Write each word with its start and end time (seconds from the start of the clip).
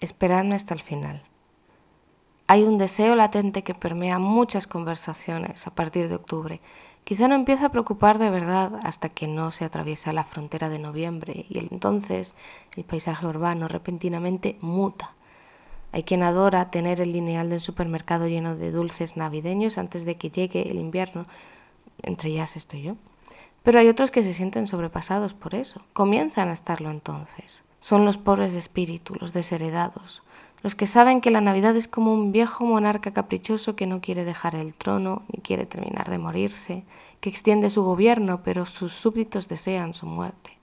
Esperadme 0.00 0.54
hasta 0.54 0.72
el 0.72 0.80
final. 0.80 1.22
Hay 2.46 2.62
un 2.62 2.78
deseo 2.78 3.14
latente 3.14 3.62
que 3.62 3.74
permea 3.74 4.18
muchas 4.18 4.66
conversaciones 4.66 5.66
a 5.66 5.74
partir 5.74 6.08
de 6.08 6.14
octubre. 6.14 6.60
Quizá 7.04 7.28
no 7.28 7.34
empiece 7.34 7.66
a 7.66 7.68
preocupar 7.68 8.18
de 8.18 8.30
verdad 8.30 8.80
hasta 8.82 9.10
que 9.10 9.28
no 9.28 9.52
se 9.52 9.66
atraviesa 9.66 10.14
la 10.14 10.24
frontera 10.24 10.70
de 10.70 10.78
noviembre 10.78 11.44
y 11.50 11.58
entonces 11.58 12.34
el 12.76 12.84
paisaje 12.84 13.26
urbano 13.26 13.68
repentinamente 13.68 14.56
muta. 14.62 15.12
Hay 15.92 16.04
quien 16.04 16.22
adora 16.22 16.70
tener 16.70 17.00
el 17.02 17.12
lineal 17.12 17.50
del 17.50 17.60
supermercado 17.60 18.26
lleno 18.26 18.56
de 18.56 18.70
dulces 18.70 19.18
navideños 19.18 19.76
antes 19.76 20.06
de 20.06 20.16
que 20.16 20.30
llegue 20.30 20.70
el 20.70 20.78
invierno. 20.78 21.26
Entre 22.02 22.30
ellas 22.30 22.56
estoy 22.56 22.82
yo. 22.82 22.96
Pero 23.62 23.78
hay 23.78 23.88
otros 23.88 24.10
que 24.10 24.22
se 24.22 24.32
sienten 24.32 24.66
sobrepasados 24.66 25.34
por 25.34 25.54
eso. 25.54 25.82
Comienzan 25.92 26.48
a 26.48 26.54
estarlo 26.54 26.90
entonces. 26.90 27.64
Son 27.80 28.04
los 28.04 28.18
pobres 28.18 28.52
de 28.52 28.58
espíritu, 28.58 29.14
los 29.18 29.32
desheredados, 29.32 30.22
los 30.62 30.74
que 30.74 30.86
saben 30.86 31.22
que 31.22 31.30
la 31.30 31.40
Navidad 31.40 31.74
es 31.76 31.88
como 31.88 32.12
un 32.12 32.32
viejo 32.32 32.66
monarca 32.66 33.12
caprichoso 33.12 33.76
que 33.76 33.86
no 33.86 34.02
quiere 34.02 34.24
dejar 34.24 34.54
el 34.54 34.74
trono 34.74 35.22
ni 35.32 35.40
quiere 35.40 35.64
terminar 35.64 36.10
de 36.10 36.18
morirse, 36.18 36.84
que 37.20 37.30
extiende 37.30 37.70
su 37.70 37.82
gobierno, 37.82 38.42
pero 38.44 38.66
sus 38.66 38.92
súbditos 38.92 39.48
desean 39.48 39.94
su 39.94 40.04
muerte. 40.04 40.58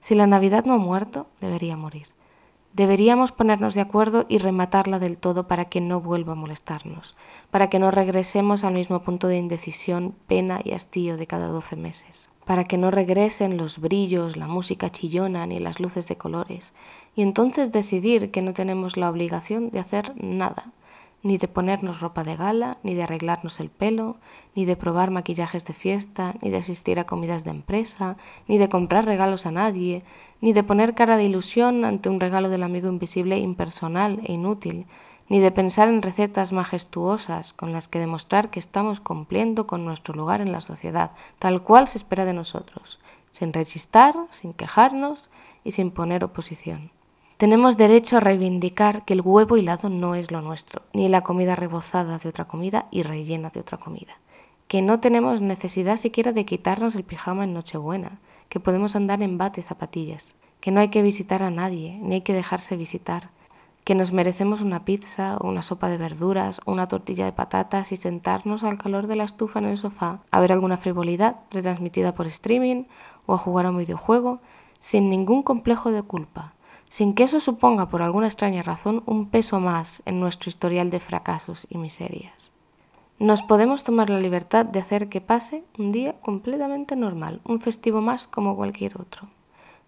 Si 0.00 0.14
la 0.14 0.26
Navidad 0.26 0.66
no 0.66 0.74
ha 0.74 0.78
muerto, 0.78 1.26
debería 1.40 1.76
morir. 1.76 2.08
Deberíamos 2.74 3.32
ponernos 3.32 3.74
de 3.74 3.80
acuerdo 3.80 4.26
y 4.28 4.36
rematarla 4.36 4.98
del 4.98 5.16
todo 5.16 5.48
para 5.48 5.64
que 5.64 5.80
no 5.80 6.02
vuelva 6.02 6.32
a 6.32 6.36
molestarnos, 6.36 7.16
para 7.50 7.70
que 7.70 7.78
no 7.78 7.90
regresemos 7.90 8.62
al 8.62 8.74
mismo 8.74 9.02
punto 9.02 9.26
de 9.26 9.38
indecisión, 9.38 10.14
pena 10.26 10.60
y 10.62 10.72
hastío 10.72 11.16
de 11.16 11.26
cada 11.26 11.48
doce 11.48 11.74
meses 11.76 12.28
para 12.48 12.64
que 12.64 12.78
no 12.78 12.90
regresen 12.90 13.58
los 13.58 13.78
brillos, 13.78 14.38
la 14.38 14.46
música 14.46 14.88
chillona 14.88 15.44
ni 15.44 15.60
las 15.60 15.80
luces 15.80 16.08
de 16.08 16.16
colores, 16.16 16.72
y 17.14 17.20
entonces 17.20 17.72
decidir 17.72 18.30
que 18.30 18.40
no 18.40 18.54
tenemos 18.54 18.96
la 18.96 19.10
obligación 19.10 19.68
de 19.68 19.80
hacer 19.80 20.14
nada, 20.16 20.72
ni 21.22 21.36
de 21.36 21.46
ponernos 21.46 22.00
ropa 22.00 22.24
de 22.24 22.36
gala, 22.36 22.78
ni 22.82 22.94
de 22.94 23.02
arreglarnos 23.02 23.60
el 23.60 23.68
pelo, 23.68 24.16
ni 24.54 24.64
de 24.64 24.76
probar 24.76 25.10
maquillajes 25.10 25.66
de 25.66 25.74
fiesta, 25.74 26.36
ni 26.40 26.48
de 26.48 26.56
asistir 26.56 26.98
a 26.98 27.04
comidas 27.04 27.44
de 27.44 27.50
empresa, 27.50 28.16
ni 28.46 28.56
de 28.56 28.70
comprar 28.70 29.04
regalos 29.04 29.44
a 29.44 29.50
nadie, 29.50 30.02
ni 30.40 30.54
de 30.54 30.62
poner 30.62 30.94
cara 30.94 31.18
de 31.18 31.24
ilusión 31.24 31.84
ante 31.84 32.08
un 32.08 32.18
regalo 32.18 32.48
del 32.48 32.62
amigo 32.62 32.88
invisible 32.88 33.38
impersonal 33.38 34.20
e 34.24 34.32
inútil, 34.32 34.86
ni 35.28 35.40
de 35.40 35.50
pensar 35.50 35.88
en 35.88 36.02
recetas 36.02 36.52
majestuosas 36.52 37.52
con 37.52 37.72
las 37.72 37.88
que 37.88 37.98
demostrar 37.98 38.50
que 38.50 38.58
estamos 38.58 39.00
cumpliendo 39.00 39.66
con 39.66 39.84
nuestro 39.84 40.14
lugar 40.14 40.40
en 40.40 40.52
la 40.52 40.60
sociedad, 40.60 41.12
tal 41.38 41.62
cual 41.62 41.88
se 41.88 41.98
espera 41.98 42.24
de 42.24 42.32
nosotros, 42.32 42.98
sin 43.30 43.52
rechistar, 43.52 44.14
sin 44.30 44.52
quejarnos 44.52 45.30
y 45.64 45.72
sin 45.72 45.90
poner 45.90 46.24
oposición. 46.24 46.90
Tenemos 47.36 47.76
derecho 47.76 48.16
a 48.16 48.20
reivindicar 48.20 49.04
que 49.04 49.14
el 49.14 49.20
huevo 49.20 49.56
hilado 49.56 49.88
no 49.88 50.16
es 50.16 50.32
lo 50.32 50.40
nuestro, 50.40 50.82
ni 50.92 51.08
la 51.08 51.20
comida 51.20 51.54
rebozada 51.54 52.18
de 52.18 52.28
otra 52.28 52.46
comida 52.46 52.86
y 52.90 53.02
rellena 53.02 53.50
de 53.50 53.60
otra 53.60 53.78
comida, 53.78 54.18
que 54.66 54.82
no 54.82 54.98
tenemos 54.98 55.40
necesidad 55.40 55.98
siquiera 55.98 56.32
de 56.32 56.44
quitarnos 56.44 56.96
el 56.96 57.04
pijama 57.04 57.44
en 57.44 57.54
Nochebuena, 57.54 58.18
que 58.48 58.60
podemos 58.60 58.96
andar 58.96 59.22
en 59.22 59.38
bate 59.38 59.62
zapatillas, 59.62 60.34
que 60.60 60.72
no 60.72 60.80
hay 60.80 60.88
que 60.88 61.02
visitar 61.02 61.42
a 61.42 61.50
nadie, 61.50 61.98
ni 62.02 62.16
hay 62.16 62.20
que 62.22 62.34
dejarse 62.34 62.76
visitar, 62.76 63.30
que 63.88 63.94
nos 63.94 64.12
merecemos 64.12 64.60
una 64.60 64.84
pizza 64.84 65.38
o 65.40 65.48
una 65.48 65.62
sopa 65.62 65.88
de 65.88 65.96
verduras 65.96 66.60
o 66.66 66.72
una 66.72 66.88
tortilla 66.88 67.24
de 67.24 67.32
patatas 67.32 67.90
y 67.90 67.96
sentarnos 67.96 68.62
al 68.62 68.76
calor 68.76 69.06
de 69.06 69.16
la 69.16 69.24
estufa 69.24 69.60
en 69.60 69.64
el 69.64 69.78
sofá 69.78 70.20
a 70.30 70.40
ver 70.40 70.52
alguna 70.52 70.76
frivolidad 70.76 71.36
retransmitida 71.50 72.12
por 72.12 72.26
streaming 72.26 72.84
o 73.24 73.32
a 73.32 73.38
jugar 73.38 73.64
a 73.64 73.70
un 73.70 73.78
videojuego 73.78 74.40
sin 74.78 75.08
ningún 75.08 75.42
complejo 75.42 75.90
de 75.90 76.02
culpa, 76.02 76.52
sin 76.90 77.14
que 77.14 77.22
eso 77.22 77.40
suponga 77.40 77.88
por 77.88 78.02
alguna 78.02 78.26
extraña 78.26 78.62
razón 78.62 79.02
un 79.06 79.30
peso 79.30 79.58
más 79.58 80.02
en 80.04 80.20
nuestro 80.20 80.50
historial 80.50 80.90
de 80.90 81.00
fracasos 81.00 81.66
y 81.70 81.78
miserias. 81.78 82.52
Nos 83.18 83.40
podemos 83.40 83.84
tomar 83.84 84.10
la 84.10 84.20
libertad 84.20 84.66
de 84.66 84.80
hacer 84.80 85.08
que 85.08 85.22
pase 85.22 85.64
un 85.78 85.92
día 85.92 86.12
completamente 86.20 86.94
normal, 86.94 87.40
un 87.44 87.58
festivo 87.58 88.02
más 88.02 88.26
como 88.26 88.54
cualquier 88.54 89.00
otro. 89.00 89.30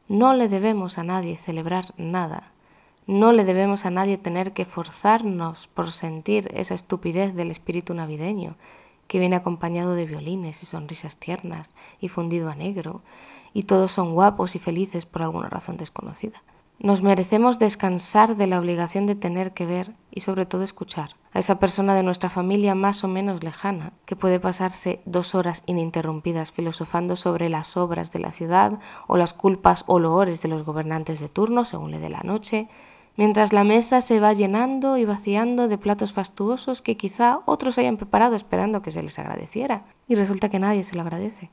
No 0.09 0.33
le 0.33 0.49
debemos 0.49 0.97
a 0.97 1.05
nadie 1.05 1.37
celebrar 1.37 1.93
nada, 1.99 2.53
no 3.11 3.33
le 3.33 3.45
debemos 3.45 3.87
a 3.87 3.91
nadie 3.91 4.19
tener 4.19 4.53
que 4.53 4.65
forzarnos 4.65 5.67
por 5.67 5.91
sentir 5.91 6.49
esa 6.55 6.75
estupidez 6.75 7.35
del 7.35 7.51
espíritu 7.51 7.93
navideño, 7.93 8.55
que 9.09 9.19
viene 9.19 9.35
acompañado 9.35 9.95
de 9.95 10.07
violines 10.07 10.63
y 10.63 10.67
sonrisas 10.67 11.17
tiernas 11.17 11.75
y 11.99 12.09
fundido 12.09 12.49
a 12.49 12.55
negro, 12.55 13.03
y 13.53 13.65
todos 13.65 13.91
son 13.91 14.15
guapos 14.15 14.55
y 14.55 14.61
felices 14.61 15.07
por 15.07 15.23
alguna 15.23 15.49
razón 15.49 15.77
desconocida. 15.77 16.45
Nos 16.79 17.03
merecemos 17.03 17.59
descansar 17.59 18.37
de 18.37 18.47
la 18.47 18.61
obligación 18.61 19.07
de 19.07 19.17
tener 19.17 19.55
que 19.55 19.67
ver 19.67 19.93
y 20.13 20.21
sobre 20.21 20.47
todo 20.47 20.63
escuchar 20.63 21.17
a 21.33 21.41
esa 21.41 21.59
persona 21.59 21.97
de 21.97 22.05
nuestra 22.05 22.31
familia 22.31 22.77
más 22.77 23.03
o 23.03 23.09
menos 23.09 23.43
lejana, 23.43 23.93
que 24.07 24.15
puede 24.15 24.39
pasarse 24.39 25.03
dos 25.05 25.35
horas 25.35 25.65
ininterrumpidas 25.67 26.53
filosofando 26.53 27.17
sobre 27.17 27.49
las 27.49 27.77
obras 27.77 28.13
de 28.13 28.21
la 28.21 28.31
ciudad 28.31 28.79
o 29.09 29.17
las 29.17 29.33
culpas 29.33 29.83
o 29.89 29.99
loores 29.99 30.43
de 30.43 30.49
los 30.49 30.63
gobernantes 30.63 31.19
de 31.19 31.29
turno 31.29 31.65
según 31.65 31.91
le 31.91 31.99
dé 31.99 32.09
la 32.09 32.23
noche, 32.23 32.69
mientras 33.17 33.53
la 33.53 33.65
mesa 33.65 34.01
se 34.01 34.21
va 34.21 34.33
llenando 34.33 34.97
y 34.97 35.05
vaciando 35.05 35.69
de 35.69 35.79
platos 35.79 36.13
fastuosos 36.13 36.83
que 36.83 36.97
quizá 36.97 37.41
otros 37.47 37.79
hayan 37.79 37.97
preparado 37.97 38.37
esperando 38.37 38.83
que 38.83 38.91
se 38.91 39.03
les 39.03 39.19
agradeciera, 39.19 39.85
y 40.09 40.15
resulta 40.15 40.49
que 40.49 40.59
nadie 40.59 40.83
se 40.83 40.97
lo 40.97 41.03
agradece. 41.03 41.51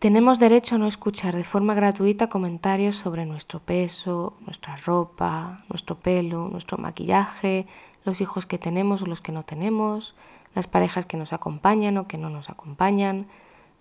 Tenemos 0.00 0.38
derecho 0.38 0.76
a 0.76 0.78
no 0.78 0.86
escuchar 0.86 1.36
de 1.36 1.44
forma 1.44 1.74
gratuita 1.74 2.28
comentarios 2.28 2.96
sobre 2.96 3.26
nuestro 3.26 3.60
peso, 3.60 4.32
nuestra 4.46 4.76
ropa, 4.76 5.64
nuestro 5.68 5.96
pelo, 5.96 6.48
nuestro 6.48 6.78
maquillaje, 6.78 7.66
los 8.06 8.22
hijos 8.22 8.46
que 8.46 8.56
tenemos 8.56 9.02
o 9.02 9.06
los 9.06 9.20
que 9.20 9.30
no 9.32 9.42
tenemos, 9.42 10.14
las 10.54 10.66
parejas 10.66 11.04
que 11.04 11.18
nos 11.18 11.34
acompañan 11.34 11.98
o 11.98 12.08
que 12.08 12.16
no 12.16 12.30
nos 12.30 12.48
acompañan, 12.48 13.26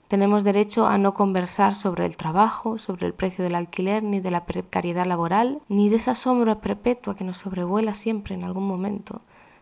tenemos 0.09 0.43
derecho 0.43 0.87
a 0.87 0.97
no 0.97 1.13
conversar 1.13 1.75
sobre 1.75 2.03
el 2.07 2.17
trabajo, 2.17 2.79
sobre 2.79 3.05
el 3.05 3.13
precio 3.13 3.43
del 3.43 3.53
alquiler, 3.53 4.01
ni 4.01 4.19
de 4.19 4.31
la 4.31 4.47
precariedad 4.47 5.05
laboral, 5.05 5.61
ni 5.69 5.87
de 5.87 5.97
esa 5.97 6.15
sombra 6.15 6.61
perpetua 6.61 7.15
que 7.15 7.23
nos 7.23 7.37
sobrevuela 7.37 7.93
siempre 7.93 8.33
en 8.33 8.43
algún 8.43 8.65
momento. 8.67 9.21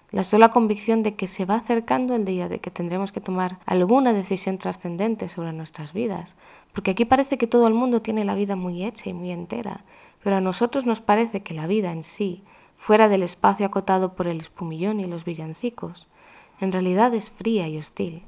La 0.09 0.24
sola 0.24 0.52
convicción 0.52 1.03
de 1.03 1.16
que 1.16 1.28
se 1.28 1.44
va 1.44 1.56
acercando 1.56 2.16
el 2.16 2.24
día 2.24 2.47
de 2.47 2.59
que 2.59 2.72
tendremos 2.72 3.12
que 3.12 3.19
tomar 3.19 3.59
alguna 3.66 4.13
decisión 4.13 4.58
trascendente 4.58 5.28
sobre 5.28 5.52
nuestras 5.52 5.91
vidas, 5.91 6.38
porque 6.72 6.91
aquí 6.91 7.03
parece 7.03 7.38
que 7.38 7.47
todo 7.47 7.68
el 7.68 7.74
mundo 7.74 8.02
tiene 8.02 8.24
la 8.24 8.34
vida 8.34 8.56
muy 8.56 8.85
hecha 8.85 9.09
y 9.09 9.14
muy 9.14 9.31
entera, 9.31 9.84
pero 10.24 10.38
a 10.38 10.41
nosotros 10.41 10.85
nos 10.85 11.02
parece 11.02 11.44
que 11.44 11.56
la 11.56 11.68
vida 11.68 11.91
en 11.91 12.03
sí, 12.03 12.41
fuera 12.78 13.09
del 13.09 13.24
espacio 13.24 13.66
acotado 13.66 14.14
por 14.14 14.28
el 14.28 14.40
espumillón 14.40 15.02
y 15.02 15.08
los 15.08 15.25
villancicos, 15.25 16.08
en 16.62 16.72
realidad 16.72 17.14
es 17.14 17.31
fría 17.31 17.68
y 17.68 17.78
hostil. 17.78 18.24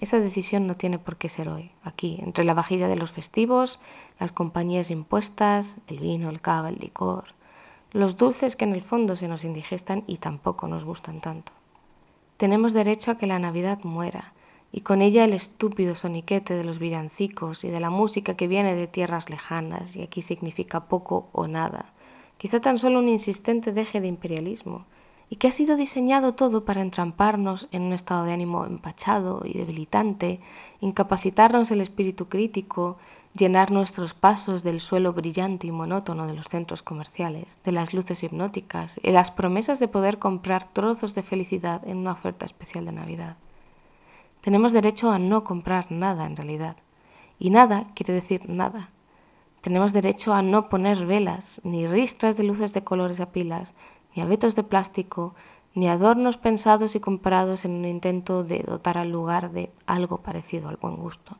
Esa 0.00 0.18
decisión 0.18 0.66
no 0.66 0.76
tiene 0.76 0.98
por 0.98 1.18
qué 1.18 1.28
ser 1.28 1.50
hoy, 1.50 1.72
aquí, 1.84 2.18
entre 2.22 2.44
la 2.44 2.54
vajilla 2.54 2.88
de 2.88 2.96
los 2.96 3.12
festivos, 3.12 3.78
las 4.18 4.32
compañías 4.32 4.90
impuestas, 4.90 5.76
el 5.88 5.98
vino, 5.98 6.30
el 6.30 6.40
cava, 6.40 6.70
el 6.70 6.78
licor, 6.78 7.34
los 7.92 8.16
dulces 8.16 8.56
que 8.56 8.64
en 8.64 8.72
el 8.72 8.82
fondo 8.82 9.14
se 9.14 9.28
nos 9.28 9.44
indigestan 9.44 10.04
y 10.06 10.16
tampoco 10.16 10.68
nos 10.68 10.84
gustan 10.84 11.20
tanto. 11.20 11.52
Tenemos 12.38 12.72
derecho 12.72 13.10
a 13.10 13.18
que 13.18 13.26
la 13.26 13.38
Navidad 13.38 13.80
muera, 13.82 14.32
y 14.72 14.80
con 14.80 15.02
ella 15.02 15.24
el 15.24 15.34
estúpido 15.34 15.94
soniquete 15.94 16.54
de 16.54 16.64
los 16.64 16.78
villancicos 16.78 17.64
y 17.64 17.68
de 17.68 17.80
la 17.80 17.90
música 17.90 18.36
que 18.38 18.48
viene 18.48 18.74
de 18.74 18.86
tierras 18.86 19.28
lejanas 19.28 19.96
y 19.96 20.02
aquí 20.02 20.22
significa 20.22 20.86
poco 20.86 21.28
o 21.32 21.46
nada, 21.46 21.92
quizá 22.38 22.60
tan 22.60 22.78
solo 22.78 23.00
un 23.00 23.08
insistente 23.10 23.70
deje 23.70 24.00
de 24.00 24.08
imperialismo, 24.08 24.86
y 25.30 25.36
que 25.36 25.46
ha 25.46 25.52
sido 25.52 25.76
diseñado 25.76 26.34
todo 26.34 26.64
para 26.64 26.82
entramparnos 26.82 27.68
en 27.70 27.82
un 27.82 27.92
estado 27.92 28.24
de 28.24 28.32
ánimo 28.32 28.66
empachado 28.66 29.42
y 29.44 29.52
debilitante, 29.52 30.40
incapacitarnos 30.80 31.70
el 31.70 31.80
espíritu 31.80 32.28
crítico, 32.28 32.98
llenar 33.32 33.70
nuestros 33.70 34.12
pasos 34.12 34.64
del 34.64 34.80
suelo 34.80 35.12
brillante 35.12 35.68
y 35.68 35.70
monótono 35.70 36.26
de 36.26 36.34
los 36.34 36.46
centros 36.46 36.82
comerciales, 36.82 37.58
de 37.64 37.70
las 37.70 37.94
luces 37.94 38.24
hipnóticas 38.24 38.98
y 39.04 39.12
las 39.12 39.30
promesas 39.30 39.78
de 39.78 39.86
poder 39.86 40.18
comprar 40.18 40.64
trozos 40.64 41.14
de 41.14 41.22
felicidad 41.22 41.86
en 41.86 41.98
una 41.98 42.12
oferta 42.12 42.44
especial 42.44 42.84
de 42.84 42.92
Navidad. 42.92 43.36
Tenemos 44.40 44.72
derecho 44.72 45.12
a 45.12 45.20
no 45.20 45.44
comprar 45.44 45.92
nada 45.92 46.26
en 46.26 46.36
realidad. 46.36 46.76
Y 47.38 47.50
nada 47.50 47.86
quiere 47.94 48.14
decir 48.14 48.48
nada. 48.48 48.90
Tenemos 49.60 49.92
derecho 49.92 50.34
a 50.34 50.42
no 50.42 50.68
poner 50.68 51.06
velas, 51.06 51.60
ni 51.62 51.86
ristras 51.86 52.36
de 52.36 52.44
luces 52.44 52.72
de 52.72 52.82
colores 52.82 53.20
a 53.20 53.30
pilas, 53.30 53.74
ni 54.14 54.22
abetos 54.22 54.56
de 54.56 54.62
plástico, 54.62 55.34
ni 55.74 55.88
adornos 55.88 56.36
pensados 56.36 56.94
y 56.94 57.00
comprados 57.00 57.64
en 57.64 57.72
un 57.72 57.84
intento 57.84 58.44
de 58.44 58.60
dotar 58.60 58.98
al 58.98 59.10
lugar 59.10 59.52
de 59.52 59.70
algo 59.86 60.18
parecido 60.18 60.68
al 60.68 60.76
buen 60.76 60.96
gusto. 60.96 61.36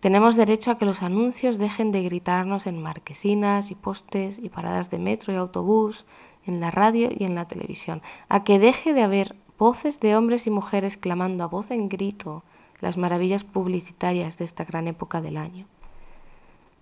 Tenemos 0.00 0.34
derecho 0.34 0.70
a 0.70 0.78
que 0.78 0.86
los 0.86 1.02
anuncios 1.02 1.58
dejen 1.58 1.92
de 1.92 2.02
gritarnos 2.02 2.66
en 2.66 2.82
marquesinas 2.82 3.70
y 3.70 3.74
postes 3.74 4.38
y 4.38 4.48
paradas 4.48 4.90
de 4.90 4.98
metro 4.98 5.32
y 5.32 5.36
autobús, 5.36 6.06
en 6.46 6.60
la 6.60 6.70
radio 6.70 7.10
y 7.14 7.24
en 7.24 7.34
la 7.34 7.46
televisión, 7.46 8.02
a 8.28 8.44
que 8.44 8.58
deje 8.58 8.94
de 8.94 9.02
haber 9.02 9.36
voces 9.58 10.00
de 10.00 10.16
hombres 10.16 10.46
y 10.46 10.50
mujeres 10.50 10.96
clamando 10.96 11.44
a 11.44 11.48
voz 11.48 11.70
en 11.70 11.90
grito 11.90 12.42
las 12.80 12.96
maravillas 12.96 13.44
publicitarias 13.44 14.38
de 14.38 14.46
esta 14.46 14.64
gran 14.64 14.88
época 14.88 15.20
del 15.20 15.36
año. 15.36 15.66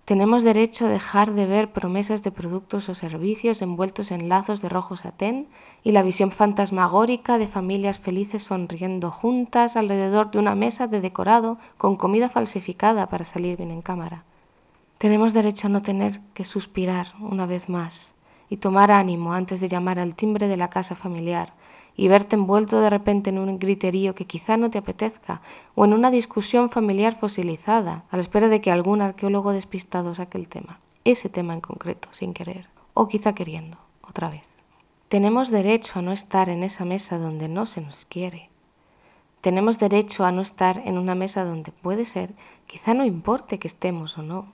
Tenemos 0.09 0.41
derecho 0.41 0.87
a 0.87 0.89
dejar 0.89 1.33
de 1.33 1.45
ver 1.45 1.71
promesas 1.71 2.23
de 2.23 2.31
productos 2.31 2.89
o 2.89 2.95
servicios 2.95 3.61
envueltos 3.61 4.09
en 4.09 4.27
lazos 4.27 4.59
de 4.59 4.67
rojo 4.67 4.97
satén 4.97 5.47
y 5.83 5.91
la 5.91 6.01
visión 6.01 6.31
fantasmagórica 6.31 7.37
de 7.37 7.47
familias 7.47 7.99
felices 7.99 8.41
sonriendo 8.41 9.11
juntas 9.11 9.75
alrededor 9.75 10.31
de 10.31 10.39
una 10.39 10.55
mesa 10.55 10.87
de 10.87 10.99
decorado 10.99 11.59
con 11.77 11.95
comida 11.95 12.27
falsificada 12.27 13.07
para 13.07 13.23
salir 13.23 13.57
bien 13.57 13.69
en 13.69 13.83
cámara. 13.83 14.23
Tenemos 14.97 15.31
derecho 15.31 15.67
a 15.67 15.69
no 15.69 15.83
tener 15.83 16.21
que 16.33 16.43
suspirar 16.43 17.13
una 17.19 17.45
vez 17.45 17.69
más 17.69 18.15
y 18.49 18.57
tomar 18.57 18.89
ánimo 18.89 19.33
antes 19.33 19.61
de 19.61 19.69
llamar 19.69 19.99
al 19.99 20.15
timbre 20.15 20.47
de 20.47 20.57
la 20.57 20.71
casa 20.71 20.95
familiar 20.95 21.53
y 21.99 22.07
verte 22.07 22.37
envuelto 22.37 22.79
de 22.79 22.89
repente 22.89 23.29
en 23.29 23.39
un 23.39 23.59
griterío 23.59 24.15
que 24.15 24.23
quizá 24.23 24.55
no 24.55 24.69
te 24.69 24.77
apetezca, 24.77 25.41
o 25.75 25.83
en 25.83 25.91
una 25.91 26.11
discusión 26.11 26.69
familiar 26.69 27.19
fosilizada, 27.19 28.05
a 28.09 28.15
la 28.15 28.21
espera 28.21 28.47
de 28.47 28.61
que 28.61 28.71
algún 28.71 29.01
arqueólogo 29.01 29.51
despistado 29.51 30.15
saque 30.15 30.37
el 30.37 30.47
tema, 30.47 30.79
ese 31.03 31.27
tema 31.27 31.53
en 31.53 31.59
concreto, 31.59 32.07
sin 32.13 32.33
querer, 32.33 32.69
o 32.93 33.09
quizá 33.09 33.33
queriendo, 33.33 33.77
otra 34.01 34.29
vez. 34.29 34.55
Tenemos 35.09 35.51
derecho 35.51 35.99
a 35.99 36.01
no 36.01 36.13
estar 36.13 36.47
en 36.47 36.63
esa 36.63 36.85
mesa 36.85 37.19
donde 37.19 37.49
no 37.49 37.65
se 37.65 37.81
nos 37.81 38.05
quiere. 38.05 38.49
Tenemos 39.41 39.77
derecho 39.77 40.23
a 40.23 40.31
no 40.31 40.41
estar 40.41 40.81
en 40.85 40.97
una 40.97 41.15
mesa 41.15 41.43
donde 41.43 41.73
puede 41.73 42.05
ser, 42.05 42.33
quizá 42.65 42.93
no 42.93 43.03
importe 43.03 43.59
que 43.59 43.67
estemos 43.67 44.17
o 44.17 44.21
no. 44.21 44.45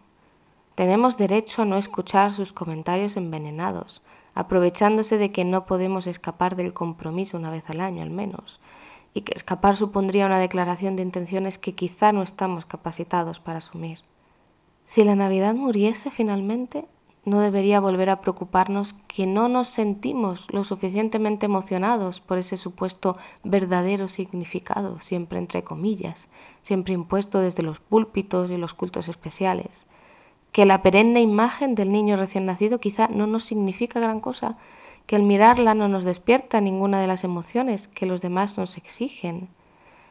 Tenemos 0.74 1.15
derecho 1.18 1.62
a 1.62 1.65
no 1.65 1.77
escuchar 1.77 2.31
sus 2.31 2.53
comentarios 2.53 3.18
envenenados, 3.18 4.01
aprovechándose 4.35 5.17
de 5.17 5.31
que 5.31 5.45
no 5.45 5.65
podemos 5.65 6.05
escapar 6.05 6.55
del 6.55 6.73
compromiso 6.73 7.37
una 7.37 7.49
vez 7.49 7.69
al 7.69 7.81
año 7.81 8.03
al 8.03 8.11
menos, 8.11 8.59
y 9.13 9.21
que 9.21 9.33
escapar 9.33 9.75
supondría 9.75 10.25
una 10.25 10.39
declaración 10.39 10.95
de 10.95 11.03
intenciones 11.03 11.57
que 11.57 11.73
quizá 11.73 12.11
no 12.11 12.21
estamos 12.21 12.65
capacitados 12.65 13.39
para 13.39 13.57
asumir. 13.59 13.99
Si 14.83 15.03
la 15.03 15.15
Navidad 15.15 15.55
muriese 15.55 16.11
finalmente, 16.11 16.85
no 17.25 17.39
debería 17.39 17.79
volver 17.79 18.11
a 18.11 18.21
preocuparnos 18.21 18.93
que 19.07 19.25
no 19.25 19.49
nos 19.49 19.67
sentimos 19.67 20.47
lo 20.51 20.63
suficientemente 20.63 21.47
emocionados 21.47 22.21
por 22.21 22.37
ese 22.37 22.55
supuesto 22.55 23.17
verdadero 23.43 24.07
significado, 24.07 24.99
siempre 24.99 25.39
entre 25.39 25.63
comillas, 25.63 26.29
siempre 26.61 26.93
impuesto 26.93 27.39
desde 27.39 27.63
los 27.63 27.79
púlpitos 27.79 28.51
y 28.51 28.57
los 28.57 28.75
cultos 28.75 29.09
especiales, 29.09 29.87
que 30.56 30.66
la 30.66 30.81
perenne 30.81 31.19
imagen 31.19 31.75
del 31.75 31.92
niño 31.92 32.16
recién 32.16 32.46
nacido 32.46 32.80
quizá 32.80 33.10
no 33.10 33.28
nos 33.28 33.44
significa 33.44 34.00
gran 34.00 34.22
cosa, 34.22 34.56
que 35.06 35.18
al 35.18 35.24
mirarla 35.24 35.74
no 35.74 35.90
nos 35.90 36.06
despierta 36.06 36.62
ninguna 36.62 37.02
de 37.02 37.07
las 37.07 37.25
emociones 37.25 37.90
que 37.90 38.06
los 38.06 38.22
demás 38.22 38.57
nos 38.57 38.78
exigen. 38.78 39.50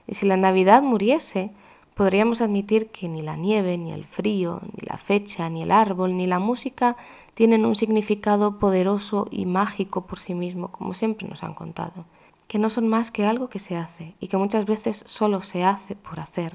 Y 0.06 0.17
si 0.17 0.26
la 0.26 0.37
Navidad 0.37 0.82
muriese, 0.82 1.50
podríamos 1.94 2.43
admitir 2.43 2.88
que 2.88 3.08
ni 3.08 3.23
la 3.23 3.37
nieve, 3.37 3.79
ni 3.79 3.93
el 3.93 4.05
frío, 4.05 4.61
ni 4.75 4.87
la 4.87 4.99
fecha, 4.99 5.49
ni 5.49 5.62
el 5.62 5.73
árbol, 5.73 6.14
ni 6.14 6.26
la 6.26 6.41
música 6.41 6.99
tienen 7.32 7.64
un 7.64 7.75
significado 7.75 8.58
poderoso 8.58 9.29
y 9.31 9.46
mágico 9.46 10.02
por 10.06 10.19
sí 10.19 10.35
mismo, 10.35 10.69
como 10.69 10.93
siempre 10.93 11.26
nos 11.26 11.43
han 11.43 11.55
contado, 11.55 12.05
que 12.49 12.58
no 12.58 12.69
son 12.69 12.87
más 12.87 13.11
que 13.11 13.25
algo 13.25 13.49
que 13.49 13.61
se 13.61 13.79
hace 13.79 14.12
y 14.20 14.29
que 14.29 14.37
muchas 14.37 14.67
veces 14.67 15.05
solo 15.06 15.43
se 15.43 15.64
hace 15.64 15.96
por 15.96 16.20
hacer 16.20 16.52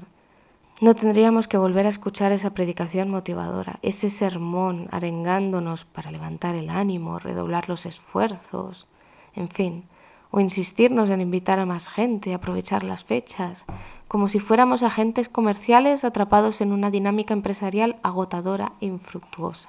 no 0.80 0.94
tendríamos 0.94 1.46
que 1.46 1.58
volver 1.58 1.84
a 1.84 1.90
escuchar 1.90 2.32
esa 2.32 2.50
predicación 2.50 3.10
motivadora, 3.10 3.78
ese 3.82 4.08
sermón 4.08 4.88
arengándonos 4.90 5.84
para 5.84 6.10
levantar 6.10 6.54
el 6.54 6.70
ánimo, 6.70 7.18
redoblar 7.18 7.68
los 7.68 7.84
esfuerzos, 7.84 8.86
en 9.34 9.50
fin, 9.50 9.84
o 10.30 10.40
insistirnos 10.40 11.10
en 11.10 11.20
invitar 11.20 11.58
a 11.58 11.66
más 11.66 11.88
gente, 11.88 12.32
aprovechar 12.32 12.82
las 12.82 13.04
fechas, 13.04 13.66
como 14.08 14.30
si 14.30 14.40
fuéramos 14.40 14.82
agentes 14.82 15.28
comerciales 15.28 16.02
atrapados 16.02 16.62
en 16.62 16.72
una 16.72 16.90
dinámica 16.90 17.34
empresarial 17.34 17.96
agotadora 18.02 18.72
e 18.80 18.86
infructuosa. 18.86 19.68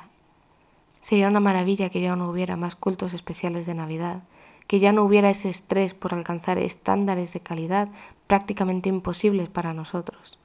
Sería 1.02 1.28
una 1.28 1.42
maravilla 1.42 1.90
que 1.90 2.00
ya 2.00 2.16
no 2.16 2.30
hubiera 2.30 2.56
más 2.56 2.78
cultos 2.78 3.13
especiales 3.13 3.66
de 3.66 3.74
Navidad, 3.74 4.24
que 4.66 4.80
ya 4.80 4.94
no 4.94 5.04
hubiera 5.04 5.30
ese 5.30 5.50
estrés 5.50 5.94
por 5.94 6.13
alcanzar 6.13 6.58
estándares 6.58 7.34
de 7.34 7.42
calidad 7.42 7.90
prácticamente 8.28 8.88
imposibles 8.88 9.50
para 9.50 9.74
nosotros 9.74 10.38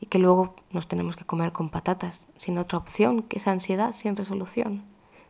y 0.00 0.06
que 0.06 0.18
luego 0.18 0.54
nos 0.70 0.88
tenemos 0.88 1.16
que 1.16 1.24
comer 1.24 1.52
con 1.52 1.70
patatas, 1.70 2.28
sin 2.36 2.58
otra 2.58 2.78
opción 2.78 3.22
que 3.22 3.38
esa 3.38 3.52
ansiedad 3.52 3.92
sin 3.92 4.16
resolución. 4.16 4.82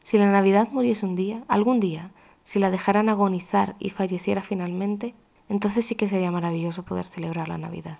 Si 0.02 0.18
la 0.18 0.30
Navidad 0.30 0.68
muriese 0.70 1.06
un 1.06 1.16
día, 1.16 1.44
algún 1.48 1.80
día, 1.80 2.10
si 2.42 2.58
la 2.58 2.70
dejaran 2.70 3.08
agonizar 3.08 3.74
y 3.78 3.90
falleciera 3.90 4.42
finalmente, 4.42 5.14
entonces 5.48 5.84
sí 5.84 5.94
que 5.94 6.08
sería 6.08 6.30
maravilloso 6.30 6.84
poder 6.84 7.06
celebrar 7.06 7.48
la 7.48 7.58
Navidad. 7.58 7.98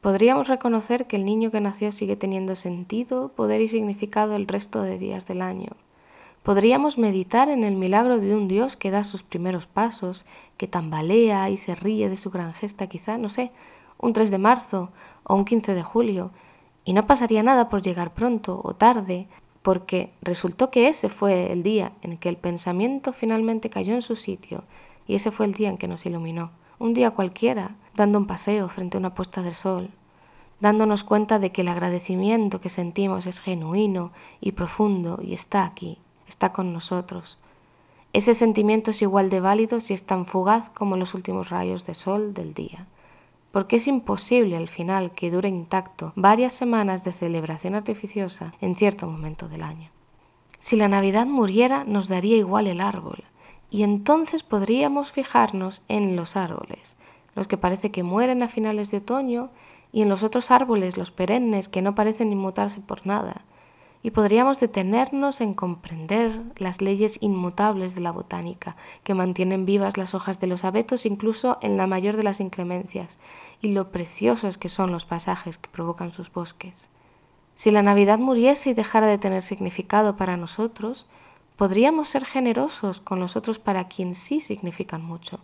Podríamos 0.00 0.48
reconocer 0.48 1.06
que 1.06 1.16
el 1.16 1.24
niño 1.24 1.50
que 1.50 1.60
nació 1.60 1.92
sigue 1.92 2.16
teniendo 2.16 2.56
sentido, 2.56 3.28
poder 3.28 3.60
y 3.60 3.68
significado 3.68 4.34
el 4.34 4.48
resto 4.48 4.82
de 4.82 4.98
días 4.98 5.26
del 5.26 5.42
año. 5.42 5.72
Podríamos 6.42 6.98
meditar 6.98 7.48
en 7.48 7.62
el 7.62 7.76
milagro 7.76 8.18
de 8.18 8.34
un 8.34 8.48
Dios 8.48 8.76
que 8.76 8.90
da 8.90 9.04
sus 9.04 9.22
primeros 9.22 9.66
pasos, 9.66 10.26
que 10.56 10.66
tambalea 10.66 11.50
y 11.50 11.56
se 11.56 11.76
ríe 11.76 12.08
de 12.08 12.16
su 12.16 12.30
gran 12.30 12.52
gesta, 12.52 12.88
quizá, 12.88 13.16
no 13.16 13.28
sé, 13.28 13.52
un 14.02 14.12
3 14.12 14.30
de 14.30 14.38
marzo 14.38 14.90
o 15.24 15.34
un 15.34 15.46
15 15.46 15.74
de 15.74 15.82
julio, 15.82 16.32
y 16.84 16.92
no 16.92 17.06
pasaría 17.06 17.42
nada 17.42 17.68
por 17.70 17.80
llegar 17.80 18.12
pronto 18.12 18.60
o 18.62 18.74
tarde, 18.74 19.28
porque 19.62 20.12
resultó 20.20 20.70
que 20.70 20.88
ese 20.88 21.08
fue 21.08 21.52
el 21.52 21.62
día 21.62 21.92
en 22.02 22.18
que 22.18 22.28
el 22.28 22.36
pensamiento 22.36 23.12
finalmente 23.12 23.70
cayó 23.70 23.94
en 23.94 24.02
su 24.02 24.16
sitio, 24.16 24.64
y 25.06 25.14
ese 25.14 25.30
fue 25.30 25.46
el 25.46 25.54
día 25.54 25.70
en 25.70 25.78
que 25.78 25.88
nos 25.88 26.04
iluminó, 26.04 26.50
un 26.80 26.94
día 26.94 27.12
cualquiera, 27.12 27.76
dando 27.94 28.18
un 28.18 28.26
paseo 28.26 28.68
frente 28.68 28.96
a 28.96 29.00
una 29.00 29.14
puesta 29.14 29.42
de 29.42 29.52
sol, 29.52 29.90
dándonos 30.58 31.04
cuenta 31.04 31.38
de 31.38 31.52
que 31.52 31.62
el 31.62 31.68
agradecimiento 31.68 32.60
que 32.60 32.70
sentimos 32.70 33.26
es 33.26 33.40
genuino 33.40 34.10
y 34.40 34.52
profundo 34.52 35.20
y 35.22 35.32
está 35.32 35.64
aquí, 35.64 35.98
está 36.26 36.52
con 36.52 36.72
nosotros. 36.72 37.38
Ese 38.12 38.34
sentimiento 38.34 38.90
es 38.90 39.00
igual 39.00 39.30
de 39.30 39.40
válido 39.40 39.78
si 39.78 39.94
es 39.94 40.04
tan 40.04 40.26
fugaz 40.26 40.70
como 40.70 40.96
los 40.96 41.14
últimos 41.14 41.50
rayos 41.50 41.86
de 41.86 41.94
sol 41.94 42.34
del 42.34 42.52
día 42.52 42.86
porque 43.52 43.76
es 43.76 43.86
imposible 43.86 44.56
al 44.56 44.68
final 44.68 45.12
que 45.12 45.30
dure 45.30 45.48
intacto 45.48 46.12
varias 46.16 46.54
semanas 46.54 47.04
de 47.04 47.12
celebración 47.12 47.74
artificiosa 47.74 48.54
en 48.60 48.74
cierto 48.74 49.06
momento 49.06 49.48
del 49.48 49.62
año. 49.62 49.90
Si 50.58 50.76
la 50.76 50.88
Navidad 50.88 51.26
muriera, 51.26 51.84
nos 51.84 52.08
daría 52.08 52.36
igual 52.36 52.66
el 52.66 52.80
árbol, 52.80 53.24
y 53.70 53.82
entonces 53.82 54.42
podríamos 54.42 55.12
fijarnos 55.12 55.82
en 55.88 56.16
los 56.16 56.36
árboles, 56.36 56.96
los 57.34 57.48
que 57.48 57.56
parece 57.56 57.90
que 57.90 58.02
mueren 58.02 58.42
a 58.42 58.48
finales 58.48 58.90
de 58.90 58.98
otoño, 58.98 59.50
y 59.92 60.02
en 60.02 60.08
los 60.08 60.22
otros 60.22 60.50
árboles, 60.50 60.96
los 60.96 61.10
perennes, 61.10 61.68
que 61.68 61.82
no 61.82 61.94
parecen 61.94 62.32
inmutarse 62.32 62.80
por 62.80 63.06
nada, 63.06 63.42
y 64.02 64.10
podríamos 64.10 64.58
detenernos 64.58 65.40
en 65.40 65.54
comprender 65.54 66.42
las 66.56 66.80
leyes 66.80 67.18
inmutables 67.20 67.94
de 67.94 68.00
la 68.00 68.10
botánica, 68.10 68.76
que 69.04 69.14
mantienen 69.14 69.64
vivas 69.64 69.96
las 69.96 70.14
hojas 70.14 70.40
de 70.40 70.48
los 70.48 70.64
abetos 70.64 71.06
incluso 71.06 71.58
en 71.62 71.76
la 71.76 71.86
mayor 71.86 72.16
de 72.16 72.24
las 72.24 72.40
inclemencias, 72.40 73.18
y 73.60 73.68
lo 73.68 73.92
preciosos 73.92 74.58
que 74.58 74.68
son 74.68 74.90
los 74.90 75.04
pasajes 75.04 75.58
que 75.58 75.70
provocan 75.70 76.10
sus 76.10 76.32
bosques. 76.32 76.88
Si 77.54 77.70
la 77.70 77.82
Navidad 77.82 78.18
muriese 78.18 78.70
y 78.70 78.74
dejara 78.74 79.06
de 79.06 79.18
tener 79.18 79.42
significado 79.42 80.16
para 80.16 80.36
nosotros, 80.36 81.06
podríamos 81.56 82.08
ser 82.08 82.24
generosos 82.24 83.00
con 83.00 83.20
los 83.20 83.36
otros 83.36 83.58
para 83.58 83.86
quien 83.88 84.14
sí 84.14 84.40
significan 84.40 85.04
mucho, 85.04 85.38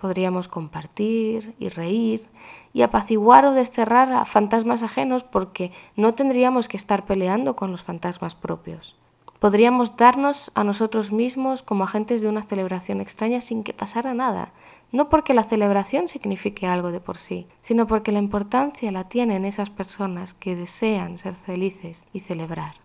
Podríamos 0.00 0.48
compartir 0.48 1.54
y 1.58 1.68
reír 1.68 2.28
y 2.72 2.82
apaciguar 2.82 3.46
o 3.46 3.52
desterrar 3.52 4.12
a 4.12 4.24
fantasmas 4.24 4.82
ajenos 4.82 5.24
porque 5.24 5.72
no 5.96 6.14
tendríamos 6.14 6.68
que 6.68 6.76
estar 6.76 7.06
peleando 7.06 7.56
con 7.56 7.70
los 7.70 7.82
fantasmas 7.82 8.34
propios. 8.34 8.96
Podríamos 9.44 9.96
darnos 9.98 10.50
a 10.54 10.64
nosotros 10.64 11.12
mismos 11.12 11.62
como 11.62 11.84
agentes 11.84 12.22
de 12.22 12.28
una 12.28 12.42
celebración 12.42 13.02
extraña 13.02 13.42
sin 13.42 13.62
que 13.62 13.74
pasara 13.74 14.14
nada, 14.14 14.52
no 14.90 15.10
porque 15.10 15.34
la 15.34 15.44
celebración 15.44 16.08
signifique 16.08 16.66
algo 16.66 16.92
de 16.92 17.00
por 17.00 17.18
sí, 17.18 17.46
sino 17.60 17.86
porque 17.86 18.10
la 18.10 18.20
importancia 18.20 18.90
la 18.90 19.04
tienen 19.04 19.44
esas 19.44 19.68
personas 19.68 20.32
que 20.32 20.56
desean 20.56 21.18
ser 21.18 21.34
felices 21.34 22.06
y 22.14 22.20
celebrar. 22.20 22.76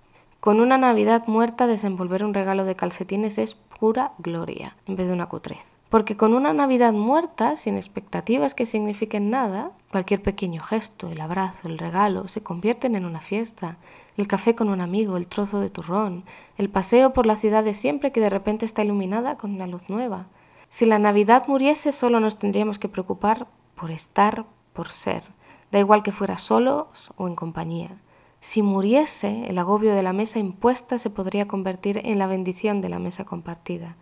Con 0.42 0.60
una 0.60 0.78
Navidad 0.78 1.28
muerta 1.28 1.66
desenvolver 1.66 2.26
un 2.26 2.34
regalo 2.34 2.66
de 2.66 2.76
calcetines 2.76 3.38
es 3.38 3.56
pura 3.56 4.12
gloria, 4.18 4.76
en 4.86 4.98
vez 4.98 5.08
de 5.08 5.14
una 5.14 5.28
cutrez. 5.28 5.79
Porque 5.90 6.16
con 6.16 6.36
una 6.36 6.54
Navidad 6.54 6.94
muerta, 6.94 7.56
sin 7.56 7.76
expectativas 7.76 8.54
que 8.54 8.68
signifiquen 8.68 9.32
nada, 9.32 9.72
cualquier 9.92 10.22
pequeño 10.22 10.62
gesto, 10.62 11.10
el 11.10 11.20
abrazo, 11.20 11.68
el 11.68 11.80
regalo, 11.80 12.28
se 12.28 12.44
convierten 12.44 12.96
en 12.96 13.06
una 13.06 13.22
fiesta. 13.22 13.78
El 14.16 14.28
café 14.28 14.54
con 14.54 14.70
un 14.70 14.82
amigo, 14.82 15.18
el 15.18 15.26
trozo 15.26 15.60
de 15.60 15.72
turrón, 15.72 16.26
el 16.58 16.70
paseo 16.70 17.12
por 17.12 17.26
la 17.26 17.38
ciudad 17.38 17.64
de 17.64 17.74
siempre 17.74 18.12
que 18.12 18.22
de 18.22 18.30
repente 18.30 18.66
está 18.66 18.84
iluminada 18.84 19.36
con 19.38 19.56
una 19.56 19.66
luz 19.66 19.82
nueva. 19.90 20.28
Si 20.70 20.86
la 20.86 21.00
Navidad 21.00 21.46
muriese, 21.48 21.92
solo 21.92 22.20
nos 22.20 22.38
tendríamos 22.38 22.78
que 22.78 22.90
preocupar 22.90 23.48
por 23.74 23.90
estar, 23.90 24.46
por 24.74 24.90
ser. 24.90 25.24
Da 25.72 25.80
igual 25.80 26.04
que 26.04 26.12
fuera 26.12 26.38
solos 26.38 27.12
o 27.18 27.28
en 27.28 27.36
compañía. 27.36 27.98
Si 28.42 28.62
muriese, 28.62 29.46
el 29.48 29.58
agobio 29.58 29.96
de 29.96 30.04
la 30.04 30.14
mesa 30.14 30.38
impuesta 30.38 31.00
se 31.00 31.10
podría 31.10 31.48
convertir 31.48 32.00
en 32.04 32.20
la 32.20 32.28
bendición 32.28 32.80
de 32.82 32.90
la 32.90 33.00
mesa 33.00 33.26
compartida. 33.26 33.96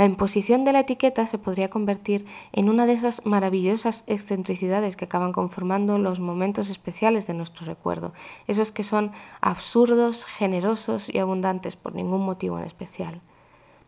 La 0.00 0.06
imposición 0.06 0.64
de 0.64 0.72
la 0.72 0.80
etiqueta 0.80 1.26
se 1.26 1.36
podría 1.36 1.68
convertir 1.68 2.24
en 2.52 2.70
una 2.70 2.86
de 2.86 2.94
esas 2.94 3.26
maravillosas 3.26 4.02
excentricidades 4.06 4.96
que 4.96 5.04
acaban 5.04 5.34
conformando 5.34 5.98
los 5.98 6.20
momentos 6.20 6.70
especiales 6.70 7.26
de 7.26 7.34
nuestro 7.34 7.66
recuerdo, 7.66 8.14
esos 8.46 8.72
que 8.72 8.82
son 8.82 9.12
absurdos, 9.42 10.24
generosos 10.24 11.14
y 11.14 11.18
abundantes 11.18 11.76
por 11.76 11.94
ningún 11.94 12.22
motivo 12.22 12.58
en 12.58 12.64
especial. 12.64 13.20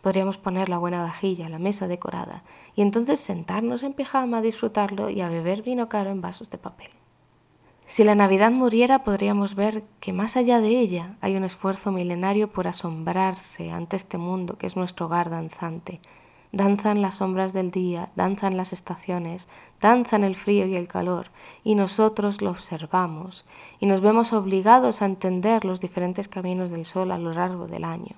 Podríamos 0.02 0.36
poner 0.36 0.68
la 0.68 0.76
buena 0.76 1.02
vajilla, 1.02 1.48
la 1.48 1.58
mesa 1.58 1.88
decorada, 1.88 2.42
y 2.76 2.82
entonces 2.82 3.18
sentarnos 3.18 3.82
en 3.82 3.94
pijama 3.94 4.36
a 4.36 4.42
disfrutarlo 4.42 5.08
y 5.08 5.22
a 5.22 5.30
beber 5.30 5.62
vino 5.62 5.88
caro 5.88 6.10
en 6.10 6.20
vasos 6.20 6.50
de 6.50 6.58
papel. 6.58 6.90
Si 7.86 8.04
la 8.04 8.14
Navidad 8.14 8.50
muriera, 8.50 9.04
podríamos 9.04 9.54
ver 9.54 9.84
que 10.00 10.12
más 10.12 10.36
allá 10.36 10.60
de 10.60 10.78
ella 10.78 11.16
hay 11.20 11.36
un 11.36 11.44
esfuerzo 11.44 11.92
milenario 11.92 12.48
por 12.48 12.66
asombrarse 12.66 13.70
ante 13.70 13.96
este 13.96 14.16
mundo 14.16 14.56
que 14.56 14.66
es 14.66 14.76
nuestro 14.76 15.06
hogar 15.06 15.28
danzante. 15.28 16.00
Danzan 16.52 17.00
las 17.00 17.16
sombras 17.16 17.54
del 17.54 17.70
día, 17.70 18.10
danzan 18.14 18.58
las 18.58 18.74
estaciones, 18.74 19.48
danzan 19.80 20.22
el 20.22 20.36
frío 20.36 20.66
y 20.66 20.76
el 20.76 20.86
calor, 20.86 21.28
y 21.64 21.74
nosotros 21.74 22.42
lo 22.42 22.50
observamos, 22.50 23.46
y 23.80 23.86
nos 23.86 24.02
vemos 24.02 24.34
obligados 24.34 25.00
a 25.00 25.06
entender 25.06 25.64
los 25.64 25.80
diferentes 25.80 26.28
caminos 26.28 26.70
del 26.70 26.84
sol 26.84 27.10
a 27.10 27.18
lo 27.18 27.32
largo 27.32 27.68
del 27.68 27.84
año. 27.84 28.16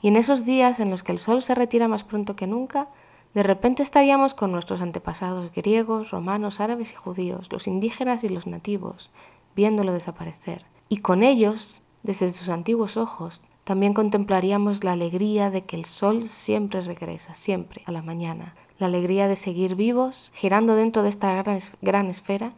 Y 0.00 0.08
en 0.08 0.16
esos 0.16 0.44
días 0.44 0.80
en 0.80 0.90
los 0.90 1.04
que 1.04 1.12
el 1.12 1.20
sol 1.20 1.40
se 1.40 1.54
retira 1.54 1.86
más 1.86 2.02
pronto 2.02 2.34
que 2.34 2.48
nunca, 2.48 2.88
de 3.34 3.42
repente 3.42 3.82
estaríamos 3.82 4.34
con 4.34 4.52
nuestros 4.52 4.80
antepasados 4.80 5.52
griegos, 5.52 6.10
romanos, 6.10 6.60
árabes 6.60 6.92
y 6.92 6.94
judíos, 6.96 7.48
los 7.52 7.66
indígenas 7.66 8.24
y 8.24 8.28
los 8.28 8.46
nativos, 8.46 9.10
viéndolo 9.54 9.92
desaparecer. 9.92 10.64
Y 10.88 10.98
con 10.98 11.22
ellos, 11.22 11.82
desde 12.02 12.30
sus 12.30 12.48
antiguos 12.48 12.96
ojos, 12.96 13.42
también 13.64 13.92
contemplaríamos 13.92 14.82
la 14.82 14.92
alegría 14.92 15.50
de 15.50 15.64
que 15.64 15.76
el 15.76 15.84
sol 15.84 16.30
siempre 16.30 16.80
regresa, 16.80 17.34
siempre, 17.34 17.82
a 17.84 17.92
la 17.92 18.00
mañana, 18.00 18.54
la 18.78 18.86
alegría 18.86 19.28
de 19.28 19.36
seguir 19.36 19.74
vivos, 19.74 20.32
girando 20.34 20.74
dentro 20.74 21.02
de 21.02 21.10
esta 21.10 21.34
gran, 21.34 21.58
gran 21.82 22.06
esfera 22.06 22.52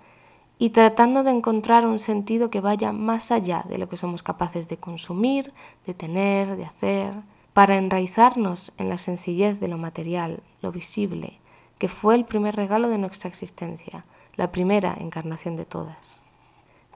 y 0.56 0.70
tratando 0.70 1.24
de 1.24 1.30
encontrar 1.30 1.86
un 1.86 1.98
sentido 1.98 2.50
que 2.50 2.60
vaya 2.60 2.92
más 2.92 3.32
allá 3.32 3.64
de 3.68 3.78
lo 3.78 3.88
que 3.88 3.96
somos 3.96 4.22
capaces 4.22 4.68
de 4.68 4.76
consumir, 4.76 5.52
de 5.84 5.94
tener, 5.94 6.56
de 6.56 6.66
hacer, 6.66 7.14
para 7.60 7.76
enraizarnos 7.76 8.72
en 8.78 8.88
la 8.88 8.96
sencillez 8.96 9.60
de 9.60 9.68
lo 9.68 9.76
material, 9.76 10.40
lo 10.62 10.72
visible, 10.72 11.40
que 11.76 11.88
fue 11.88 12.14
el 12.14 12.24
primer 12.24 12.56
regalo 12.56 12.88
de 12.88 12.96
nuestra 12.96 13.28
existencia, 13.28 14.06
la 14.34 14.50
primera 14.50 14.96
encarnación 14.98 15.56
de 15.56 15.66
todas. 15.66 16.22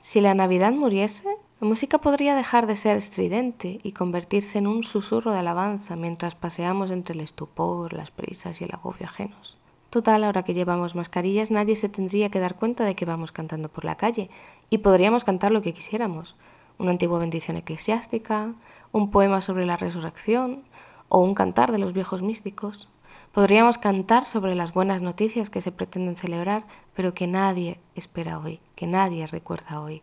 Si 0.01 0.23
la 0.23 0.33
Navidad 0.33 0.73
muriese, 0.73 1.29
la 1.61 1.69
música 1.69 1.99
podría 1.99 2.35
dejar 2.35 2.67
de 2.67 2.77
ser 2.77 2.97
estridente 2.97 3.79
y 3.83 3.93
convertirse 3.93 4.57
en 4.57 4.67
un 4.67 4.85
susurro 4.85 5.33
de 5.33 5.41
alabanza 5.41 5.97
mientras 5.97 6.35
paseamos 6.35 6.91
entre 6.91 7.15
el 7.15 7.21
estupor, 7.21 7.93
las 7.93 8.11
prisas 8.11 8.63
y 8.63 8.65
el 8.65 8.73
agobio 8.73 9.05
ajenos. 9.05 9.59
Total, 9.91 10.25
ahora 10.25 10.45
que 10.45 10.55
llevamos 10.55 10.95
mascarillas, 10.95 11.51
nadie 11.51 11.77
se 11.77 11.91
tendría 11.91 12.31
que 12.31 12.41
dar 12.41 12.55
cuenta 12.55 12.87
de 12.87 12.95
que 12.95 13.05
vamos 13.05 13.33
cantando 13.33 13.69
por 13.69 13.85
la 13.85 13.97
calle 13.97 14.31
y 14.71 14.79
podríamos 14.79 15.25
cantar 15.25 15.53
lo 15.53 15.61
que 15.61 15.75
quisiéramos. 15.75 16.37
Una 16.79 16.91
antigua 16.91 17.21
bendición 17.21 17.57
eclesiástica, 17.57 18.53
un 18.91 19.11
poema 19.11 19.41
sobre 19.41 19.65
la 19.65 19.77
resurrección 19.77 20.65
o 21.09 21.21
un 21.21 21.35
cantar 21.35 21.71
de 21.71 21.79
los 21.79 21.93
viejos 21.93 22.21
místicos. 22.21 22.89
Podríamos 23.33 23.79
cantar 23.79 24.25
sobre 24.25 24.55
las 24.57 24.75
buenas 24.75 25.01
noticias 25.01 25.51
que 25.51 25.61
se 25.61 25.71
pretenden 25.71 26.17
celebrar, 26.17 26.67
pero 26.95 27.15
que 27.15 27.29
nadie 27.29 27.81
espera 27.95 28.39
hoy, 28.39 28.61
que 28.75 28.89
nadie 28.89 29.27
recuerda 29.27 29.81
hoy. 29.81 30.03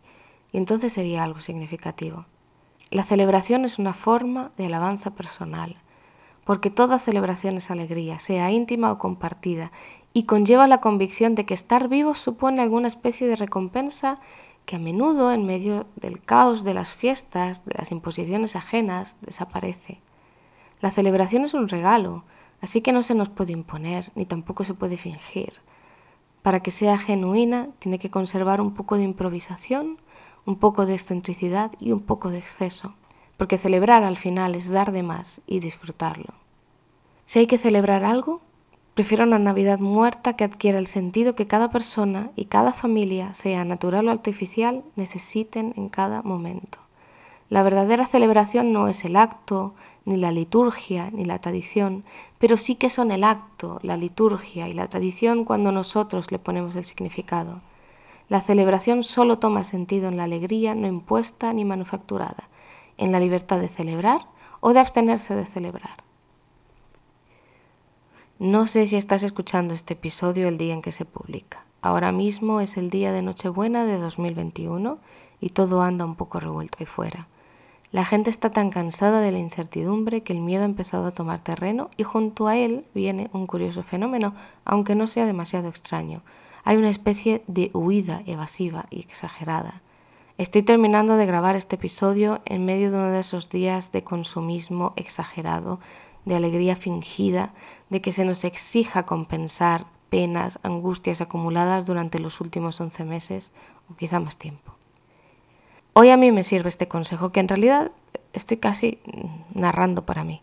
Y 0.53 0.57
entonces 0.57 0.93
sería 0.93 1.23
algo 1.23 1.41
significativo. 1.41 2.25
La 2.89 3.03
celebración 3.03 3.65
es 3.65 3.77
una 3.77 3.93
forma 3.93 4.51
de 4.57 4.65
alabanza 4.65 5.11
personal, 5.11 5.77
porque 6.45 6.69
toda 6.69 6.99
celebración 6.99 7.57
es 7.57 7.71
alegría, 7.71 8.19
sea 8.19 8.51
íntima 8.51 8.91
o 8.91 8.97
compartida, 8.97 9.71
y 10.13 10.23
conlleva 10.23 10.67
la 10.67 10.81
convicción 10.81 11.35
de 11.35 11.45
que 11.45 11.53
estar 11.53 11.87
vivos 11.87 12.17
supone 12.17 12.61
alguna 12.61 12.89
especie 12.89 13.27
de 13.27 13.37
recompensa 13.37 14.15
que 14.65 14.75
a 14.75 14.79
menudo 14.79 15.31
en 15.31 15.45
medio 15.45 15.87
del 15.95 16.21
caos 16.21 16.63
de 16.63 16.73
las 16.73 16.91
fiestas, 16.91 17.65
de 17.65 17.75
las 17.77 17.91
imposiciones 17.91 18.55
ajenas, 18.55 19.17
desaparece. 19.21 19.99
La 20.79 20.91
celebración 20.91 21.45
es 21.45 21.53
un 21.53 21.67
regalo, 21.67 22.23
así 22.61 22.81
que 22.81 22.91
no 22.91 23.03
se 23.03 23.15
nos 23.15 23.29
puede 23.29 23.53
imponer, 23.53 24.11
ni 24.15 24.25
tampoco 24.25 24.63
se 24.63 24.73
puede 24.73 24.97
fingir. 24.97 25.53
Para 26.41 26.61
que 26.61 26.71
sea 26.71 26.97
genuina, 26.97 27.69
tiene 27.79 27.99
que 27.99 28.09
conservar 28.09 28.61
un 28.61 28.73
poco 28.73 28.97
de 28.97 29.03
improvisación, 29.03 29.99
un 30.45 30.57
poco 30.57 30.85
de 30.85 30.93
excentricidad 30.93 31.71
y 31.79 31.91
un 31.91 32.01
poco 32.01 32.29
de 32.29 32.39
exceso, 32.39 32.95
porque 33.37 33.57
celebrar 33.57 34.03
al 34.03 34.17
final 34.17 34.55
es 34.55 34.69
dar 34.69 34.91
de 34.91 35.03
más 35.03 35.41
y 35.45 35.59
disfrutarlo. 35.59 36.33
Si 37.25 37.39
hay 37.39 37.47
que 37.47 37.57
celebrar 37.57 38.03
algo, 38.03 38.41
Prefiero 39.01 39.23
una 39.23 39.39
Navidad 39.39 39.79
muerta 39.79 40.35
que 40.35 40.43
adquiera 40.43 40.77
el 40.77 40.85
sentido 40.85 41.33
que 41.33 41.47
cada 41.47 41.71
persona 41.71 42.29
y 42.35 42.45
cada 42.45 42.71
familia, 42.71 43.33
sea 43.33 43.65
natural 43.65 44.07
o 44.07 44.11
artificial, 44.11 44.83
necesiten 44.95 45.73
en 45.75 45.89
cada 45.89 46.21
momento. 46.21 46.77
La 47.49 47.63
verdadera 47.63 48.05
celebración 48.05 48.73
no 48.73 48.87
es 48.87 49.03
el 49.03 49.15
acto, 49.15 49.73
ni 50.05 50.17
la 50.17 50.31
liturgia, 50.31 51.09
ni 51.09 51.25
la 51.25 51.39
tradición, 51.39 52.03
pero 52.37 52.57
sí 52.57 52.75
que 52.75 52.91
son 52.91 53.09
el 53.09 53.23
acto, 53.23 53.79
la 53.81 53.97
liturgia 53.97 54.67
y 54.67 54.73
la 54.73 54.87
tradición 54.87 55.45
cuando 55.45 55.71
nosotros 55.71 56.31
le 56.31 56.37
ponemos 56.37 56.75
el 56.75 56.85
significado. 56.85 57.61
La 58.29 58.41
celebración 58.41 59.01
solo 59.01 59.39
toma 59.39 59.63
sentido 59.63 60.09
en 60.09 60.17
la 60.17 60.25
alegría 60.25 60.75
no 60.75 60.85
impuesta 60.85 61.53
ni 61.53 61.65
manufacturada, 61.65 62.49
en 62.97 63.11
la 63.11 63.19
libertad 63.19 63.59
de 63.59 63.67
celebrar 63.67 64.27
o 64.59 64.73
de 64.73 64.79
abstenerse 64.79 65.33
de 65.33 65.47
celebrar. 65.47 66.10
No 68.43 68.65
sé 68.65 68.87
si 68.87 68.95
estás 68.95 69.21
escuchando 69.21 69.71
este 69.75 69.93
episodio 69.93 70.47
el 70.47 70.57
día 70.57 70.73
en 70.73 70.81
que 70.81 70.91
se 70.91 71.05
publica. 71.05 71.63
Ahora 71.83 72.11
mismo 72.11 72.59
es 72.59 72.75
el 72.75 72.89
día 72.89 73.11
de 73.11 73.21
Nochebuena 73.21 73.85
de 73.85 73.99
2021 73.99 74.97
y 75.39 75.49
todo 75.49 75.83
anda 75.83 76.05
un 76.05 76.15
poco 76.15 76.39
revuelto 76.39 76.79
ahí 76.79 76.87
fuera. 76.87 77.27
La 77.91 78.03
gente 78.03 78.31
está 78.31 78.49
tan 78.49 78.71
cansada 78.71 79.19
de 79.19 79.31
la 79.31 79.37
incertidumbre 79.37 80.23
que 80.23 80.33
el 80.33 80.41
miedo 80.41 80.63
ha 80.63 80.65
empezado 80.65 81.05
a 81.05 81.11
tomar 81.11 81.39
terreno 81.41 81.91
y 81.97 82.01
junto 82.01 82.47
a 82.47 82.57
él 82.57 82.83
viene 82.95 83.29
un 83.31 83.45
curioso 83.45 83.83
fenómeno, 83.83 84.33
aunque 84.65 84.95
no 84.95 85.05
sea 85.05 85.27
demasiado 85.27 85.69
extraño. 85.69 86.23
Hay 86.63 86.77
una 86.77 86.89
especie 86.89 87.43
de 87.45 87.69
huida 87.75 88.23
evasiva 88.25 88.87
y 88.89 89.01
exagerada. 89.01 89.83
Estoy 90.39 90.63
terminando 90.63 91.15
de 91.17 91.27
grabar 91.27 91.55
este 91.55 91.75
episodio 91.75 92.41
en 92.45 92.65
medio 92.65 92.89
de 92.89 92.97
uno 92.97 93.11
de 93.11 93.19
esos 93.19 93.49
días 93.49 93.91
de 93.91 94.03
consumismo 94.03 94.93
exagerado, 94.95 95.79
de 96.25 96.35
alegría 96.35 96.75
fingida, 96.75 97.53
de 97.89 98.01
que 98.01 98.11
se 98.11 98.25
nos 98.25 98.43
exija 98.43 99.05
compensar 99.05 99.85
penas, 100.09 100.59
angustias 100.63 101.21
acumuladas 101.21 101.85
durante 101.85 102.19
los 102.19 102.41
últimos 102.41 102.79
once 102.81 103.03
meses 103.05 103.53
o 103.89 103.95
quizá 103.95 104.19
más 104.19 104.37
tiempo. 104.37 104.73
Hoy 105.93 106.09
a 106.09 106.17
mí 106.17 106.31
me 106.31 106.43
sirve 106.43 106.69
este 106.69 106.87
consejo 106.87 107.31
que 107.31 107.39
en 107.39 107.47
realidad 107.47 107.91
estoy 108.33 108.57
casi 108.57 108.99
narrando 109.53 110.05
para 110.05 110.23
mí. 110.23 110.41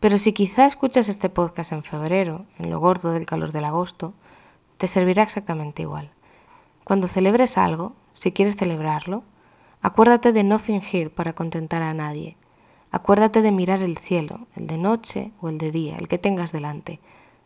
Pero 0.00 0.18
si 0.18 0.32
quizá 0.32 0.66
escuchas 0.66 1.08
este 1.08 1.28
podcast 1.28 1.72
en 1.72 1.82
febrero, 1.82 2.44
en 2.58 2.70
lo 2.70 2.78
gordo 2.78 3.10
del 3.10 3.26
calor 3.26 3.50
del 3.50 3.64
agosto, 3.64 4.14
te 4.76 4.86
servirá 4.86 5.24
exactamente 5.24 5.82
igual. 5.82 6.10
Cuando 6.84 7.08
celebres 7.08 7.58
algo, 7.58 7.94
si 8.14 8.30
quieres 8.32 8.56
celebrarlo, 8.56 9.24
acuérdate 9.82 10.32
de 10.32 10.44
no 10.44 10.58
fingir 10.58 11.10
para 11.10 11.32
contentar 11.32 11.82
a 11.82 11.94
nadie, 11.94 12.36
Acuérdate 12.90 13.42
de 13.42 13.52
mirar 13.52 13.82
el 13.82 13.98
cielo, 13.98 14.46
el 14.56 14.66
de 14.66 14.78
noche 14.78 15.32
o 15.42 15.50
el 15.50 15.58
de 15.58 15.70
día, 15.70 15.96
el 15.98 16.08
que 16.08 16.16
tengas 16.16 16.52
delante. 16.52 17.00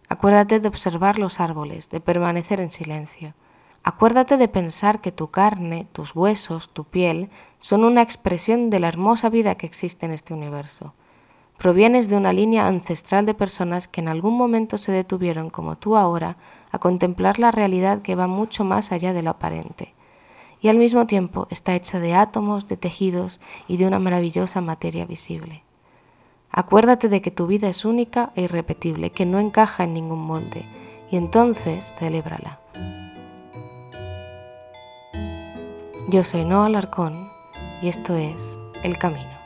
Acuérdate 0.08 0.60
de 0.60 0.68
observar 0.68 1.18
los 1.18 1.40
árboles, 1.40 1.90
de 1.90 2.00
permanecer 2.00 2.60
en 2.60 2.70
silencio. 2.70 3.34
Acuérdate 3.82 4.36
de 4.36 4.46
pensar 4.46 5.00
que 5.00 5.10
tu 5.10 5.32
carne, 5.32 5.88
tus 5.92 6.14
huesos, 6.14 6.70
tu 6.70 6.84
piel 6.84 7.28
son 7.58 7.84
una 7.84 8.02
expresión 8.02 8.70
de 8.70 8.78
la 8.78 8.86
hermosa 8.86 9.30
vida 9.30 9.56
que 9.56 9.66
existe 9.66 10.06
en 10.06 10.12
este 10.12 10.32
universo. 10.32 10.94
Provienes 11.58 12.08
de 12.08 12.16
una 12.16 12.32
línea 12.32 12.68
ancestral 12.68 13.26
de 13.26 13.34
personas 13.34 13.88
que 13.88 14.00
en 14.00 14.06
algún 14.06 14.36
momento 14.36 14.78
se 14.78 14.92
detuvieron, 14.92 15.50
como 15.50 15.76
tú 15.76 15.96
ahora, 15.96 16.36
a 16.70 16.78
contemplar 16.78 17.40
la 17.40 17.50
realidad 17.50 18.02
que 18.02 18.14
va 18.14 18.28
mucho 18.28 18.62
más 18.62 18.92
allá 18.92 19.12
de 19.12 19.22
lo 19.22 19.30
aparente 19.30 19.94
y 20.62 20.68
al 20.68 20.78
mismo 20.78 21.06
tiempo 21.06 21.48
está 21.50 21.74
hecha 21.74 21.98
de 21.98 22.14
átomos, 22.14 22.68
de 22.68 22.76
tejidos 22.76 23.40
y 23.66 23.76
de 23.76 23.86
una 23.86 23.98
maravillosa 23.98 24.60
materia 24.60 25.04
visible. 25.04 25.64
Acuérdate 26.50 27.08
de 27.08 27.20
que 27.20 27.32
tu 27.32 27.46
vida 27.46 27.68
es 27.68 27.84
única 27.84 28.30
e 28.36 28.42
irrepetible, 28.42 29.10
que 29.10 29.26
no 29.26 29.40
encaja 29.40 29.84
en 29.84 29.94
ningún 29.94 30.20
molde, 30.20 30.64
y 31.10 31.16
entonces 31.16 31.94
celébrala. 31.98 32.60
Yo 36.08 36.22
soy 36.24 36.44
Noah 36.44 36.66
Alarcón 36.66 37.14
y 37.80 37.88
esto 37.88 38.14
es 38.14 38.58
El 38.84 38.98
Camino. 38.98 39.41